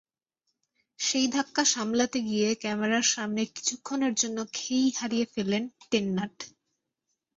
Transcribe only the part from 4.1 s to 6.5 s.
জন্য খেই হারিয়ে ফেললেন টেন্নাট।